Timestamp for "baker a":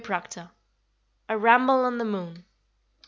0.03-1.37